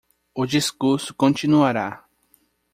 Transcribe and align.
O 0.41 0.47
discurso 0.47 1.13
continuará. 1.13 1.89